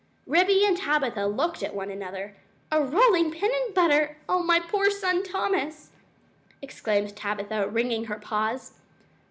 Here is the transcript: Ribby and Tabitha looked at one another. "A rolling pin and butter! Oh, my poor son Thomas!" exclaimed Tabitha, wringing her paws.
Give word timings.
Ribby 0.25 0.65
and 0.65 0.75
Tabitha 0.75 1.27
looked 1.27 1.61
at 1.61 1.75
one 1.75 1.91
another. 1.91 2.35
"A 2.71 2.81
rolling 2.83 3.29
pin 3.31 3.51
and 3.53 3.75
butter! 3.75 4.17
Oh, 4.27 4.41
my 4.41 4.59
poor 4.59 4.89
son 4.89 5.21
Thomas!" 5.21 5.91
exclaimed 6.59 7.15
Tabitha, 7.15 7.67
wringing 7.69 8.05
her 8.05 8.17
paws. 8.17 8.73